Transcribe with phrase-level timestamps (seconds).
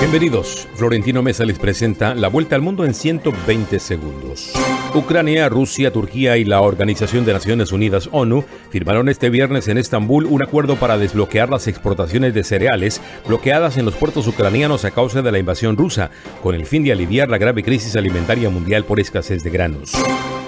[0.00, 0.66] Bienvenidos.
[0.76, 4.50] Florentino Mesa les presenta la vuelta al mundo en 120 segundos.
[4.94, 10.24] Ucrania, Rusia, Turquía y la Organización de Naciones Unidas ONU firmaron este viernes en Estambul
[10.24, 15.20] un acuerdo para desbloquear las exportaciones de cereales bloqueadas en los puertos ucranianos a causa
[15.20, 16.10] de la invasión rusa,
[16.42, 19.92] con el fin de aliviar la grave crisis alimentaria mundial por escasez de granos.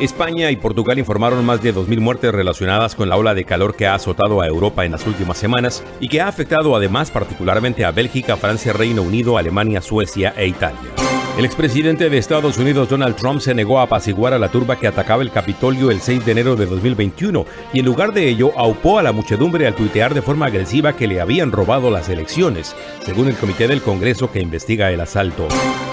[0.00, 3.87] España y Portugal informaron más de 2.000 muertes relacionadas con la ola de calor que
[3.87, 7.93] ha azotado a Europa en las últimas semanas y que ha afectado además particularmente a
[7.93, 11.02] Bélgica, Francia, Reino Unido, Alemania, Suecia e Italia.
[11.38, 14.86] El expresidente de Estados Unidos Donald Trump se negó a apaciguar a la turba que
[14.86, 18.98] atacaba el Capitolio el 6 de enero de 2021 y en lugar de ello aupó
[18.98, 23.28] a la muchedumbre al tuitear de forma agresiva que le habían robado las elecciones, según
[23.28, 25.48] el comité del Congreso que investiga el asalto.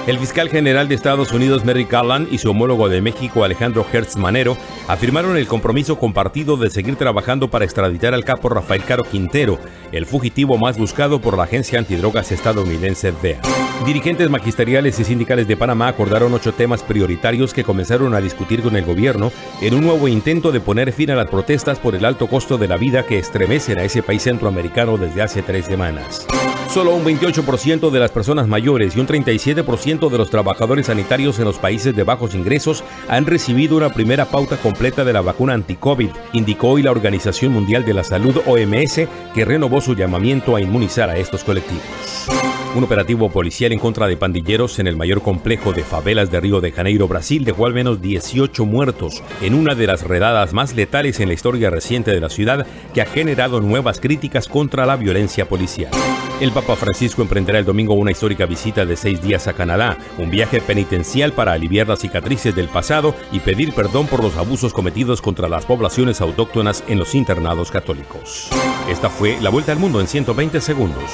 [0.07, 4.17] El fiscal general de Estados Unidos Merrick Garland y su homólogo de México Alejandro Hertz
[4.17, 9.57] Manero afirmaron el compromiso compartido de seguir trabajando para extraditar al capo Rafael Caro Quintero,
[9.93, 13.39] el fugitivo más buscado por la agencia antidrogas estadounidense DEA.
[13.85, 18.75] Dirigentes magisteriales y sindicales de Panamá acordaron ocho temas prioritarios que comenzaron a discutir con
[18.75, 22.25] el gobierno en un nuevo intento de poner fin a las protestas por el alto
[22.25, 26.25] costo de la vida que estremecen a ese país centroamericano desde hace tres semanas.
[26.73, 31.45] Solo un 28% de las personas mayores y un 37% de los trabajadores sanitarios en
[31.45, 36.09] los países de bajos ingresos han recibido una primera pauta completa de la vacuna anti-COVID,
[36.33, 41.11] indicó hoy la Organización Mundial de la Salud OMS, que renovó su llamamiento a inmunizar
[41.11, 42.48] a estos colectivos.
[42.75, 46.61] Un operativo policial en contra de pandilleros en el mayor complejo de favelas de Río
[46.61, 51.19] de Janeiro, Brasil, dejó al menos 18 muertos en una de las redadas más letales
[51.19, 55.49] en la historia reciente de la ciudad que ha generado nuevas críticas contra la violencia
[55.49, 55.91] policial.
[56.39, 60.29] El Papa Francisco emprenderá el domingo una histórica visita de seis días a Canadá, un
[60.29, 65.23] viaje penitencial para aliviar las cicatrices del pasado y pedir perdón por los abusos cometidos
[65.23, 68.47] contra las poblaciones autóctonas en los internados católicos.
[68.87, 71.11] Esta fue la vuelta al mundo en 120 segundos.